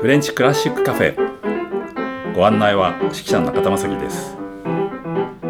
[0.00, 2.32] フレンチクラシックカフェ。
[2.32, 4.36] ご案内は指揮者の中田正樹です。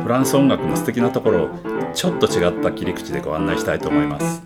[0.03, 1.51] フランス音楽の素敵なところを
[1.93, 4.43] ちょっと違った切り口でご案内したいと思います。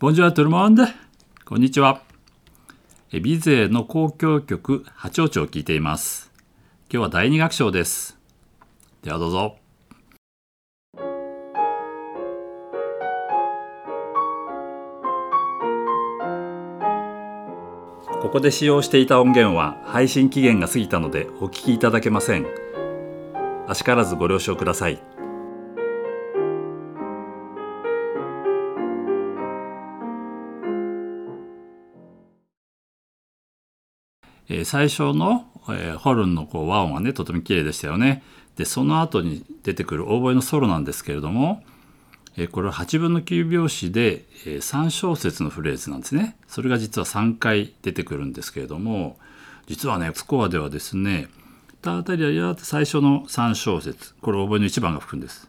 [0.00, 0.86] ボンジュアトルモンデ
[1.44, 2.00] こんにちは
[3.12, 6.32] ビゼの交響曲八丁町を聞いています。
[6.92, 8.18] 今日は第二楽章です。
[9.04, 9.63] ではどうぞ。
[18.34, 22.46] ここで使用していた音源は配信期限が過ぎたのでお聞きいただけません
[23.68, 25.00] あしからずご了承ください
[34.48, 38.24] え最初の、えー、ホルンのこう和音はねとても綺麗でしたよね。
[38.56, 41.62] でその後に出てくるオーボエのソロなんですけれども
[42.36, 46.36] えこれは8分の9拍子で、え3小節のフレーズなんですね。
[46.48, 49.18] それが実は3回出てくるんですけれども
[49.66, 51.28] 実はねスコアではですね
[51.82, 55.48] 「タータリアや」って最初の3小節これ覚えの1番が吹くんです。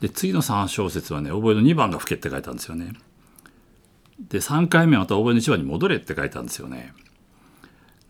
[0.00, 2.92] で次の3小節はね覚えの2番が吹けって書いたんですよね。
[4.28, 6.92] で3回目はまた覚えの1番に戻れって書いたんですよね。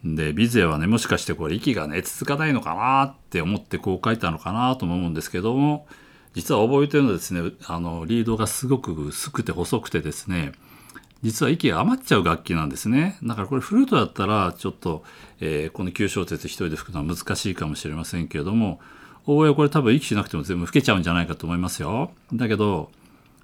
[0.05, 5.87] でビゼはねもしかしてこれ息がね続かないのかなって思ってこう書いたのかなとも思うんですけども
[6.35, 10.53] 実は覚えてるのはですねあのリードがすごく薄くて細くてですね
[11.25, 13.17] 実は息が余っちゃう楽器なんですね。
[13.23, 15.05] だからこれフルートだったらちょっと、
[15.41, 18.79] えー、この9小節一人で吹くのは難しいかもしれませんけれども
[19.25, 22.11] 覚えはこれ多分息しなくても全部吹けちゃうんじゃないかと思いますよ。
[22.35, 22.91] だけど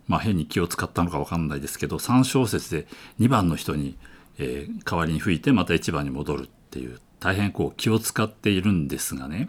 [0.08, 2.86] まあ変に気を使ったのか分かんないですけど3小節で
[3.18, 3.96] 2番の人に、
[4.38, 9.48] えー、代わりに吹いてまた1番に戻るっていう大変こう気を使っているんですがね。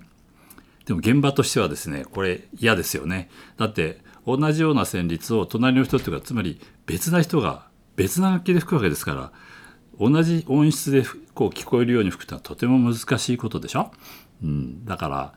[0.92, 3.30] でも現場としてはですねこれ嫌ですよね。
[3.58, 9.32] だって同じような旋律を隣の人っていうかつまり別な人が別な楽器で吹くわけですから
[10.00, 11.04] 同じ音質で
[11.34, 13.92] こう聞こえるように吹くというのはとても難しいことでしょ、
[14.44, 15.34] うん、だから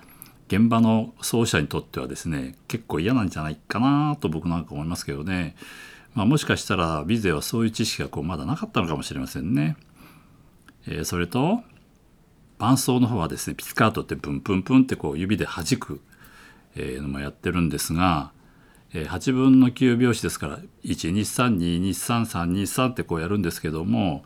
[0.48, 5.54] 現場の奏者にとってはですね結構嫌なんじゃないかなと僕なんか思いますけどね、
[6.14, 9.76] まあ、もしかしたらビゼはそういう知識がこうまだなかったのかもしれませんね。
[10.86, 11.62] えー、それと
[12.58, 16.00] 伴奏の方はですねピスカートってプンプンプンってこう指で弾く、
[16.76, 18.30] えー、のもやってるんですが、
[18.92, 24.24] えー、8分の9拍子ですから12322333ってこうやるんですけども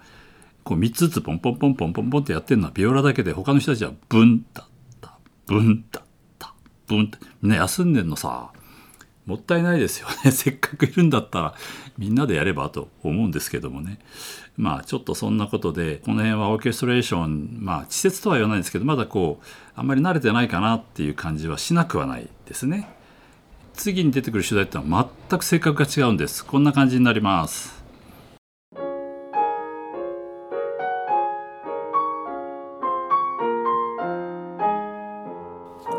[0.65, 4.65] こう3つずつポンポンポンポンポンポンってやってるのはビオラだけで他の人たちはブンタッ
[5.01, 6.03] タブンタッ
[6.39, 6.55] タ
[6.87, 8.51] ブンってみんな休んでんのさ。
[9.29, 10.31] もったいないですよね。
[10.33, 11.55] せっかくいるんだったら
[11.99, 13.99] みんなでやればと思うんですけどもね。
[14.57, 19.47] まあちょっとそんなことでこの辺はオーケストレーションまあ稚拙とは言わないんですけどまだこう
[19.77, 22.89] あんまり慣れてないかなっていう感じはしなくはないですね。
[23.75, 26.45] 次に出てくる主題ってのは全く性格が違うんです。
[26.45, 27.78] こんな感じになります。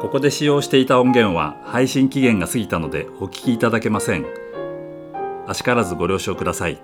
[0.10, 4.26] ここで使用していた音源は配信期限が過ぎたのでお聞きいただけません。
[5.46, 6.82] あしからずご了承ください。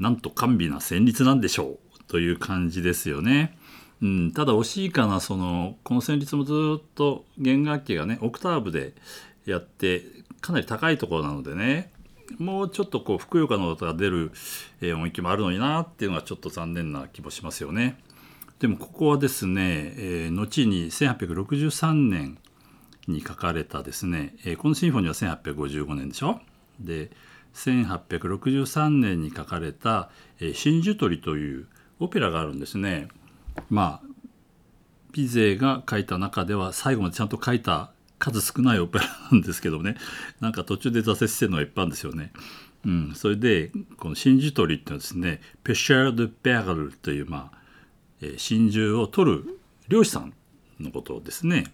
[0.00, 3.56] なんと甘美な旋律なんでしょうという感じですよね。
[4.02, 8.94] うん、ただ惜しいかなそのこの旋律もずっと弦楽器がねオクターブで
[9.44, 10.02] やって
[10.40, 11.94] かなり高いところなのでね。
[12.38, 14.32] もうちょっとこうふくよかな音が出る、
[14.80, 17.98] え音域もあるのになっていうのはちょっと残念な気もしますよね。
[18.58, 22.38] でもここはですね、えー、後に1863年
[23.06, 26.40] に書かれたですね、えー、このシンフォニーは1855年でしょ？
[26.80, 27.10] で
[27.54, 30.10] 1863年に書かれた
[30.40, 31.66] 「えー、真珠鳥」という
[32.00, 33.08] オペラがあるんですね。
[33.70, 34.06] まあ
[35.12, 39.96] ピゼが書いた中では最後までちゃんと書いた数少ないオペラなんですけどね
[40.40, 42.32] なんか途中で挫折してるのがいっぱいあるんですよね。
[42.84, 47.58] うん、それでこの真珠取りっていうのはですねペシャー・ド・ペアルという、まあ
[48.20, 49.58] えー、真珠を取る
[49.88, 50.32] 漁師さん
[50.78, 51.64] のことですね。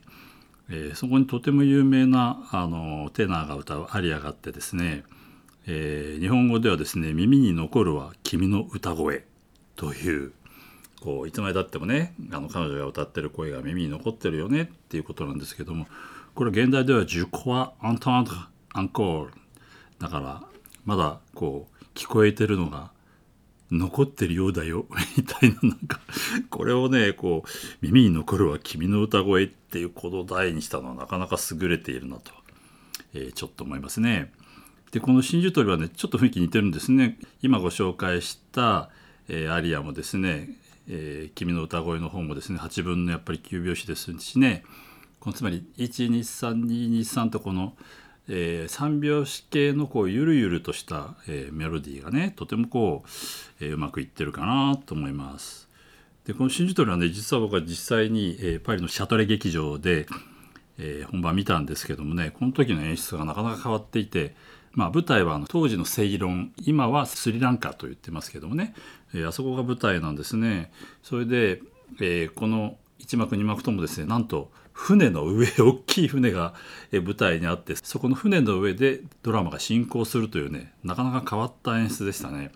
[0.70, 5.05] えー、そこにとても有名なあのテナーが歌うアリアがあってですね
[5.67, 9.25] えー、日本語ではですね「耳に残るは君の歌声」
[9.76, 10.32] という
[11.00, 15.87] こういつまでたってもねあの彼女が歌ってる声が耳に残ってるよねっていうことなんですけども
[16.34, 18.26] これ現代では「ジュコア・アントン
[18.73, 19.32] アンコール」
[19.99, 20.43] だから
[20.84, 22.90] まだこう聞こえてるのが
[23.70, 24.87] 残ってるようだよ
[25.17, 26.00] みたいななんか
[26.50, 27.49] これをねこう
[27.81, 32.32] 耳に残るは君の歌声っていうこの題にしたのはなかなか優れているなと、
[33.14, 34.32] えー、ちょっと思いますね。
[34.90, 37.19] でこの真珠鳥はねちょっと雰囲気似てるんですね。
[37.40, 38.90] 今ご紹介した、
[39.29, 40.50] えー、アリアもですね
[40.88, 44.64] えー君の歌声」の方もですね8分のやっぱり9拍子ですしね。
[45.22, 47.74] このつまり123223とこの、
[48.28, 53.04] えー、3拍子系のこうゆるゆるとした、えーメロディーがねとてもこ
[53.60, 55.69] う、えーうまくいってるかなと思います。
[56.26, 60.08] でこの「真珠鳥」はね実は僕は実際に、えーパリのシャトレ劇場で、
[60.78, 64.34] えー本番見たんですけどもねこの時の演出がなかなか変わっていて、
[64.72, 68.74] まあ、舞台はあの当時のセイロン今はスリランカと言ってますけどもね、
[69.14, 70.72] えーあそこが舞台なんですね。
[71.04, 71.62] それで、
[72.00, 76.54] えーこの1幕2幕ともですねなんと船の上大きい船が
[76.92, 82.50] 舞台にあってそこの船の上でドラマが進行するというねなかなか変わった演出でしたね。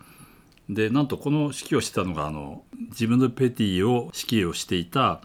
[0.69, 5.21] でなんとこの指揮をしてたのがあの自分のペティを指揮をしていた、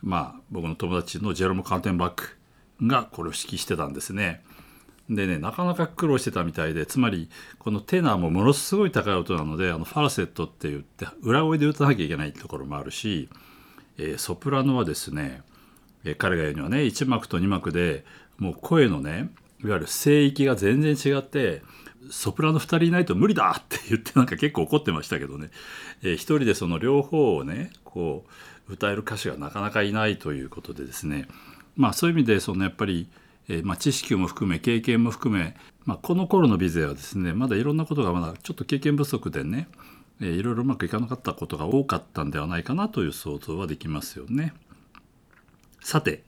[0.00, 2.38] まあ、僕の友達のジェロム・カーテンバック
[2.82, 4.42] がこれを指揮してたんですね。
[5.10, 13.28] でねなかなか苦労してたみたいでつまりこのテナーもものすごい高い音なのであのファルセットって言って裏声で歌わなきゃいけないところもあるし、
[13.98, 15.42] えーソプラノはですね、
[16.04, 18.04] え彼が言うにはね1幕と2幕で
[18.38, 19.30] もう声のね
[19.64, 21.62] いわゆる声域が全然違って
[22.10, 25.50] ソプラノ2人いないと無理だって言ってなんか結構怒ってましたけどね、
[26.02, 28.24] えー一人でその両方をねこ
[28.68, 31.26] う歌える歌手がなかなかいないということでですね
[31.76, 33.08] まあそういう意味でそのやっぱり、
[33.48, 39.68] えーまあ、知識も含め経験も含め、まあ、この頃のビゼはですねまだいろんなことがまだちょっと経験不足でね、
[40.20, 44.52] えーいろいろうまくいかなかったことが多かったんではないかなという想像はできますよね。
[45.80, 46.22] さて、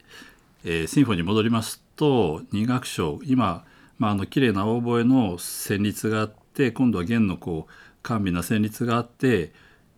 [0.64, 3.64] えーシンフォに戻りますと2楽章今、
[3.99, 9.52] まあ、あの綺麗なオーボエの旋律があって今度は弦のこう甘美な旋律があって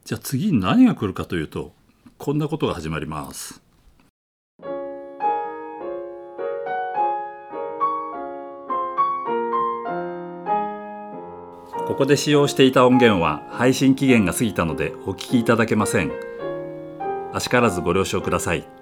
[0.04, 1.72] じゃあ次に何が来るかというと
[2.18, 3.62] こんなことが始まります。
[11.86, 16.12] ここで使用していた音源は配信期限が過ぎたのでお聞きいただけません。
[17.32, 18.81] あしからずご了承ください。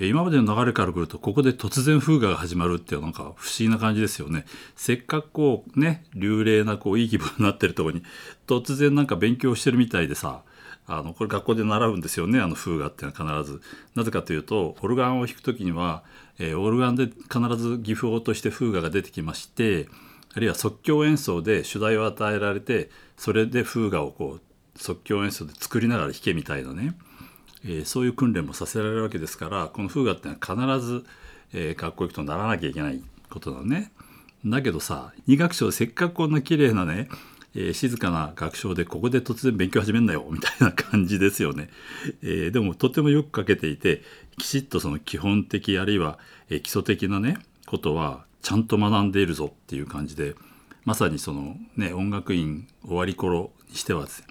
[0.00, 4.44] 今までの流れからくるとここで突然風雅が始まるっていうなんか不思議な感じですよね。
[4.74, 8.02] せっかくこうね流麗なこういい気分になってるところに
[8.46, 10.42] 突然なんか勉強してるみたいでさ
[10.86, 13.62] あのこれ学校で習うんですよねあの風雅っていうのは必ず。
[13.94, 16.02] なぜかというとオルガンを弾く時には、
[16.38, 19.88] えーオルガンで必ず技法として風雅が出てきまして
[20.34, 24.40] あるいは即興演奏で主題を与えられてそれで風雅をこう
[24.76, 26.94] 即興演奏で作りながら弾けみたいなね、
[27.64, 31.04] えーそういう訓練もさせられるわけですからこの風雅ってのは必ず、
[31.52, 33.90] えー、学校行くとならなきゃいけないことだね。
[34.44, 37.08] だけどさ二楽章せっかくこんな綺麗なね、
[37.54, 41.70] えー静かな楽章でここで突然勉強始めんなよみたいな感じですよね。
[42.22, 44.02] えーでもとてもよく書けていて
[44.36, 46.18] きちっとその基本的あるいは、
[46.50, 50.34] えー基礎的なねことはちゃんと学んでいるぞっていう感じで
[50.84, 54.26] まさにそのね音楽院終わり頃にしてはですね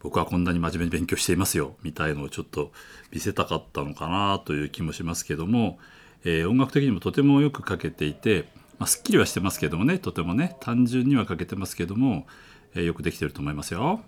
[0.00, 2.72] 僕はこんなに真面目に勉強していますよみたいのをちょっと
[3.12, 5.78] 見せたかったのかなという気もしますけども、
[6.24, 8.48] えー音楽的にもとてもよく書けていて、
[8.78, 12.26] まあ、すっきりはしてますけどもねとてもね単純には書けてますけども、
[12.74, 14.00] えーよくできてると思いますよ。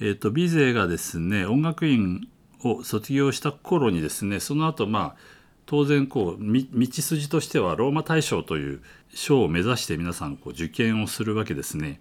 [0.00, 2.28] えー、とビゼがですね音楽院
[2.62, 5.16] を卒業した頃にですねその後まあ
[5.64, 8.82] 当然こう道筋としてはローマ大賞という
[9.12, 12.00] 賞を目指して皆さんこう受験をするわけですね。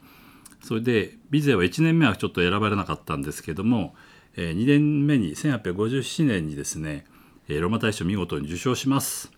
[0.66, 3.94] それでビゼは1年目はちょっと選ばれなかったんですけども、
[4.36, 7.06] え2年目に1857年にですね
[7.48, 9.32] えーローマ大賞見事に受賞します。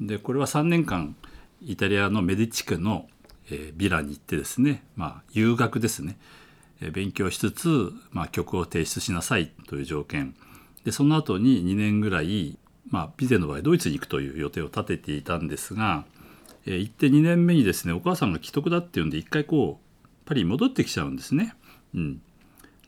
[0.00, 1.16] でこれは3年間
[1.60, 3.06] イタリアのメディチ家の、
[3.50, 6.16] えービラに行ってですねまあ遊学ですね、
[6.80, 10.34] えー勉強しつつ、まあ、曲を提出しなさいという条件
[10.84, 12.56] でその後に2年ぐらい、
[12.88, 16.06] まあ、ビゼの場合ドイツに行くという予定を立てていたんですが、
[16.64, 19.83] えー行って2年目にですねお母さんが既得だっていうんで一回こう
[20.24, 21.54] パリに戻ってきちゃうんですね。
[21.94, 22.22] うん、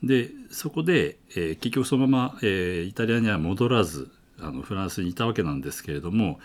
[0.02, 6.38] でそこで、えー結局そのまま、えーイタリアには戻らずあのフランスにいたわけなんですけれども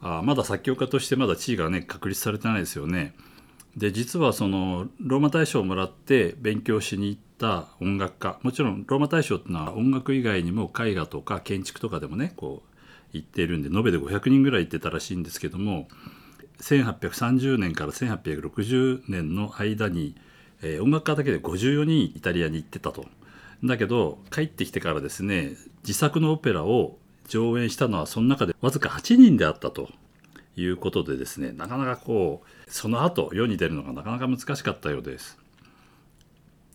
[0.00, 3.14] あまだ作曲家としてまだ地位がね確立されてないですよね。
[3.76, 12.76] で実はそのローマ大賞をもらって勉強しに行った音楽家もちろんローマ大賞っていうのは音楽以外にも絵画とか建築とかでもねこう
[13.12, 15.88] 行っているんで延べで500人ぐらい行ってたらしいんですけども
[16.60, 20.14] 1830年から1860年の間に、
[20.64, 23.04] えー音楽家だけで54人イタリアに行ってたと。
[23.62, 25.52] だけど帰ってきてからですね
[25.82, 29.88] 自作のオペラを上演したのはその中でわずか8人であったと
[30.56, 35.38] いうことでですねなかなかこうその後世に出るのがなかなか難しかったようです。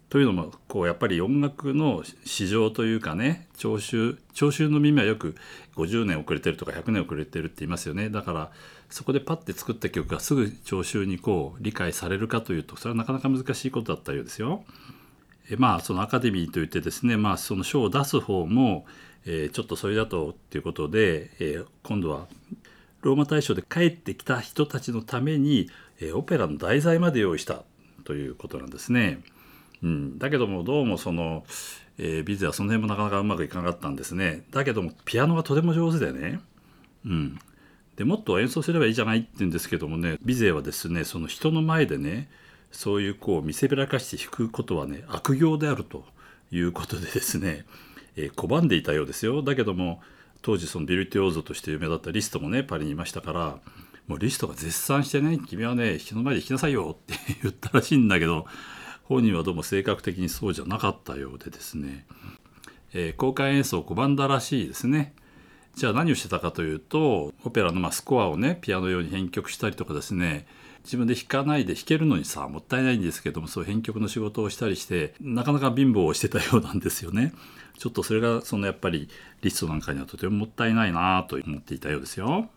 [0.09, 5.35] というのもこうやっぱり音楽の市場というかね聴衆聴衆の耳はよく
[5.75, 8.51] 50年遅れてるとか100年遅れてるって言いますよねだから
[8.89, 14.63] そこでパッて作った曲がすぐ聴衆にこう理解されるかというとそれはなかなか難しいことだったようですよ。
[15.51, 18.85] えまあそのアカデミーといってですねまあその賞を出す方も、
[19.25, 22.27] えー、ちょっとそれだとっていうことで、えー、今度は
[23.01, 27.63] ローマ大賞で帰ってきた人たちのために、えー、オペラの題材まで用意した
[28.05, 29.19] ということなんですね。
[29.83, 31.45] うん、だけどもどうもその、
[31.97, 34.43] えー、ビゼはその辺もなかなかうまくいかなかったんですね。
[34.51, 36.39] だけどもピアノがとても上手でね、
[37.05, 37.39] うん、
[37.95, 42.29] でもっと演奏すればいいじゃないって言うんですけどもねビゼはですねその人の前でね
[42.71, 46.05] そういうこう見せびらかして弾くことはね悪行であると
[46.51, 47.65] いうことでですね、
[48.15, 49.41] えー、拒んでいたようですよ。
[49.41, 50.01] だけども
[50.41, 53.59] 当時そのビルティオーゾとして有名だったリストもねパリにいましたから
[54.07, 58.45] もうリストが絶賛してね「君はね人の前で弾きなさいよ」って言ったらしいんだけど
[59.09, 62.05] 本人はどうも性格的にそうじゃなかったようでですね、
[62.93, 65.13] えー、公開演奏を拒んだらしいですね。
[65.75, 70.45] じゃあ何をしてたかというとオペラのまスコアをねピアノ用に編曲したりとかですね
[70.83, 77.33] 自分で弾かないで弾けるのにさもったいないんですけどもそう編曲の仕事をしたりしてなかなか貧乏をしてたようなんですよね。
[77.79, 79.09] ちょっとそれがそのやっぱり
[79.41, 82.47] リストなんかにはとてももったいないなと思っていたようですよ。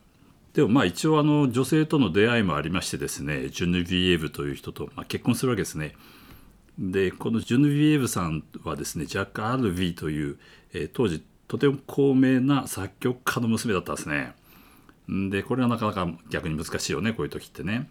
[0.53, 5.95] でもまあ一応あの女性との出会いもありましてですねジュヌビエーブという人とま結婚するわけですね。
[6.79, 10.39] でこのジュヌビエーブさんはですねジャック・アルビーという、
[10.73, 14.35] えー、当時とても高名な作曲家の娘だったんですね。
[15.31, 17.91] でこれはなかなか逆に難しいよねこういう時ってね。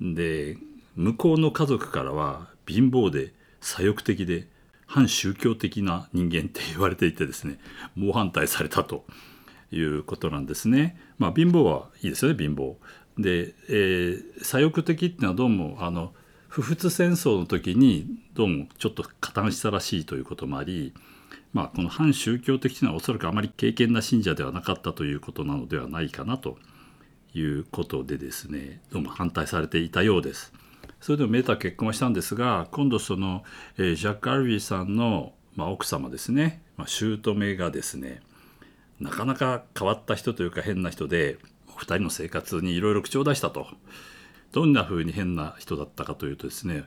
[0.00, 0.56] で
[0.94, 4.48] 向こうの家族からは貧乏で左翼的で
[4.86, 7.58] 反宗教的な人間って言われていてですね
[7.96, 9.04] 猛反対されたと
[9.70, 10.98] いうことなんですね。
[11.18, 12.76] まあ貧乏はいいですよね貧乏。
[13.18, 16.14] で、えー、左翼的っていうのはどうもあの
[16.56, 20.94] 不仏戦争の時にどうもちょっと加担したらしいということもあり、
[21.52, 26.56] まあ、この反宗教的というのはおそらくあまり敬虔な信者ではなかったということなのではないかなと
[27.34, 30.54] いうことでですねどうも反対されていたようです。
[30.98, 33.44] それでもメーター結婚はしたんですが今度その、
[33.76, 38.22] えー、ジャック・アルビーさんの、まあ、奥様ですね、まあ、姑がですね
[38.98, 41.36] なかなか変わった人というか変な人で
[41.68, 43.66] お二人の生活にいろいろ口を出したと
[44.52, 46.84] どんな風に変な人だったかというとですね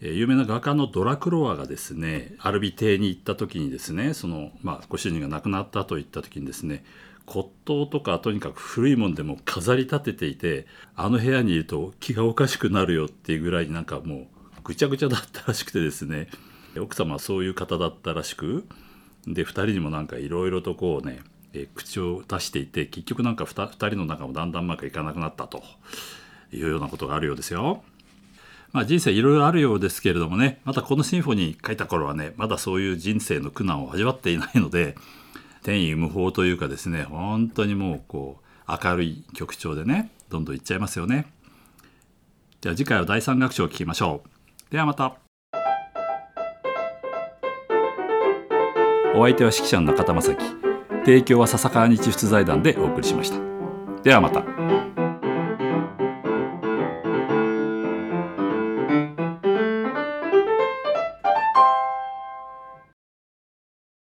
[0.00, 6.84] 有名な画家のドラクロワがですねアルビ邸に行った時にですねその、まあ、ご主人が亡くなったと言った時にですね
[7.26, 14.26] 骨董とかとにかく古いもんでも飾り立てていてあの部屋にいると気がおかしくなるよっていうぐらいなんかもう
[14.62, 16.28] ぐちゃぐちゃだったらしくてですね
[16.78, 18.66] 奥様はそういう方だったらしく
[19.26, 21.20] で2人にもなんかいろいろとこうね
[21.52, 25.62] え口を出していて結局なんか 2, 2人の中もだんだんうまくいかなくなったと。
[26.52, 27.82] いうようなことがあるようですよ。
[28.72, 34.94] まあ、人生いろいろあるようですけれどもねまたこのシンフォニー書いた頃はねまだそういう人生の苦難を味わっていないので
[35.64, 41.32] 天意無法というかですね本当にもうこう明るい曲調でねどんどんいっちゃいますよね。
[42.60, 44.22] じゃあ次回は第三楽章を聞きましょ
[44.68, 44.72] う。
[44.72, 45.16] ではまた。
[49.14, 50.44] お相手は指揮者の中田正樹。
[51.04, 53.38] 提供は笹川日出財団でお送りしました。
[54.02, 54.97] ではまた。